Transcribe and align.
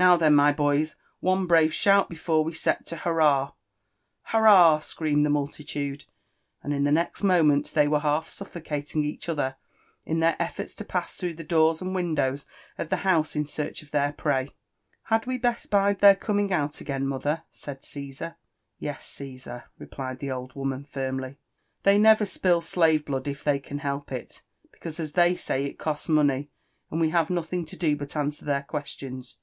^Now 0.00 0.18
then, 0.18 0.34
my 0.34 0.50
boys 0.50 0.94
I 0.98 1.02
One 1.26 1.46
braye 1.46 1.68
shout 1.68 2.08
before 2.08 2.42
we 2.42 2.54
set 2.54 2.86
tcH^hurrah 2.86 3.52
!"Hurrah 4.32 4.78
T' 4.78 4.82
screamed 4.82 5.26
the 5.26 5.28
multitude; 5.28 6.06
and 6.62 6.72
in 6.72 6.84
the 6.84 6.90
next 6.90 7.22
moment 7.22 7.74
they 7.74 7.86
were 7.86 8.00
half 8.00 8.30
suffocating 8.30 9.04
each 9.04 9.28
other 9.28 9.56
in 10.06 10.20
their 10.20 10.36
efforts 10.38 10.74
to 10.76 10.86
pass 10.86 11.16
through 11.16 11.34
the 11.34 11.44
doors 11.44 11.82
and 11.82 11.94
windows 11.94 12.46
of 12.78 12.88
the 12.88 13.04
house 13.04 13.36
in 13.36 13.44
search 13.44 13.82
of 13.82 13.90
their 13.90 14.14
prey. 14.14 14.48
"Had 15.02 15.26
we 15.26 15.36
best 15.36 15.70
bide 15.70 15.98
their 15.98 16.16
coming 16.16 16.50
out 16.50 16.80
again, 16.80 17.06
mother?" 17.06 17.42
said 17.50 17.84
Caesar." 17.84 18.36
Yes, 18.78 19.02
GsBsar," 19.06 19.64
replied 19.78 20.20
the 20.20 20.30
old 20.30 20.54
woman 20.54 20.82
firmly." 20.86 21.36
They 21.82 21.98
never 21.98 22.24
spill 22.24 22.62
slave 22.62 23.04
blood 23.04 23.28
if 23.28 23.44
they 23.44 23.58
can 23.58 23.80
help 23.80 24.12
it, 24.12 24.40
because, 24.72 24.98
as 24.98 25.12
they 25.12 25.36
say, 25.36 25.66
it 25.66 25.74
costs 25.78 26.08
money; 26.08 26.48
and 26.90 27.02
we 27.02 27.10
have 27.10 27.28
nothing 27.28 27.66
to 27.66 27.76
do 27.76 27.96
but 27.98 28.16
answer 28.16 28.46
their 28.46 28.62
questions. 28.62 29.36